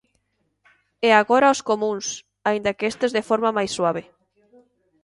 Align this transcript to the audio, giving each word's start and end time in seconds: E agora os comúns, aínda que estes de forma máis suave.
E 1.07 1.09
agora 1.21 1.53
os 1.55 1.61
comúns, 1.69 2.05
aínda 2.49 2.75
que 2.77 2.89
estes 2.91 3.11
de 3.17 3.23
forma 3.29 3.55
máis 3.57 3.71
suave. 3.77 4.03